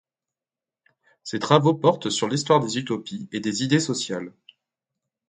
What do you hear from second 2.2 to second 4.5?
l'histoire des utopies et des idées sociales.